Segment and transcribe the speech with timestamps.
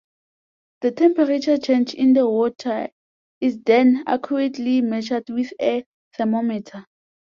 [0.79, 2.87] The temperature change in the water
[3.39, 5.85] is then accurately measured with a
[6.17, 6.87] thermometer.